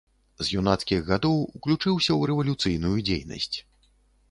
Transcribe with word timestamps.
З 0.45 0.45
юнацкіх 0.61 1.03
гадоў 1.09 1.35
уключыўся 1.59 2.11
ў 2.15 2.21
рэвалюцыйную 2.33 2.97
дзейнасць. 3.11 3.57